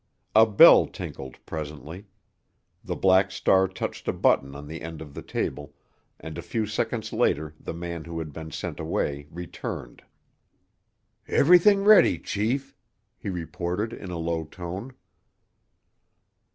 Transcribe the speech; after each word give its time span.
A 0.35 0.47
bell 0.47 0.87
tinkled 0.87 1.37
presently; 1.45 2.07
the 2.83 2.95
Black 2.95 3.29
Star 3.29 3.67
touched 3.67 4.07
a 4.07 4.13
button 4.13 4.55
on 4.55 4.65
the 4.67 4.81
end 4.81 4.99
of 4.99 5.13
the 5.13 5.21
table, 5.21 5.75
and 6.19 6.39
a 6.39 6.41
few 6.41 6.65
seconds 6.65 7.13
later 7.13 7.53
the 7.59 7.75
man 7.75 8.05
who 8.05 8.17
had 8.17 8.33
been 8.33 8.49
sent 8.49 8.79
away 8.79 9.27
returned. 9.29 10.01
"Everything 11.27 11.83
ready, 11.83 12.17
chief," 12.17 12.75
he 13.19 13.29
reported 13.29 13.93
in 13.93 14.09
a 14.09 14.17
low 14.17 14.43
tone. 14.43 14.93